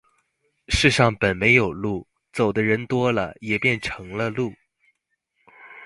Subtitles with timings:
[0.67, 4.51] 世上本没有路，走的人多了，也便成了路。